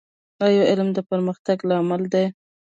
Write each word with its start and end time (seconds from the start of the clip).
ایا 0.45 0.63
علم 0.71 0.87
د 0.93 0.99
پرمختګ 1.09 1.57
لامل 1.69 2.01
دی؟ 2.13 2.25